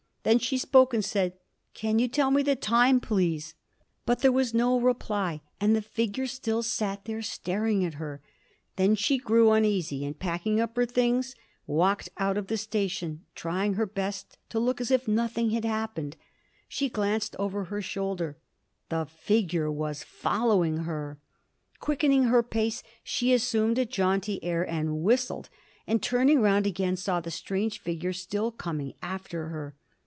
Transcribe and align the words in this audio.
Then 0.23 0.37
she 0.37 0.59
spoke 0.59 0.93
and 0.93 1.03
said, 1.03 1.33
"Can 1.73 1.97
you 1.97 2.07
tell 2.07 2.29
me 2.29 2.43
the 2.43 2.55
time, 2.55 2.99
please?" 2.99 3.55
But 4.05 4.19
there 4.19 4.31
was 4.31 4.53
no 4.53 4.79
reply, 4.79 5.41
and 5.59 5.75
the 5.75 5.81
figure 5.81 6.27
still 6.27 6.61
sat 6.61 7.05
there 7.05 7.23
staring 7.23 7.83
at 7.83 7.95
her. 7.95 8.21
Then 8.75 8.93
she 8.93 9.17
grew 9.17 9.51
uneasy 9.51 10.05
and, 10.05 10.19
packing 10.19 10.59
up 10.59 10.75
her 10.75 10.85
things, 10.85 11.33
walked 11.65 12.09
out 12.19 12.37
of 12.37 12.45
the 12.47 12.57
station, 12.57 13.25
trying 13.33 13.73
her 13.73 13.87
best 13.87 14.37
to 14.49 14.59
look 14.59 14.79
as 14.79 14.91
if 14.91 15.07
nothing 15.07 15.49
had 15.49 15.65
occurred. 15.65 16.17
She 16.67 16.87
glanced 16.87 17.35
over 17.39 17.63
her 17.63 17.81
shoulder; 17.81 18.37
the 18.89 19.05
figure 19.07 19.71
was 19.71 20.03
following 20.03 20.83
her. 20.83 21.17
Quickening 21.79 22.25
her 22.25 22.43
pace, 22.43 22.83
she 23.03 23.33
assumed 23.33 23.79
a 23.79 23.87
jaunty 23.87 24.39
air 24.43 24.61
and 24.69 24.97
whistled, 24.99 25.49
and 25.87 25.99
turning 25.99 26.41
round 26.41 26.67
again, 26.67 26.95
saw 26.95 27.21
the 27.21 27.31
strange 27.31 27.79
figure 27.79 28.13
still 28.13 28.51
coming 28.51 28.93
after 29.01 29.47
her. 29.47 29.73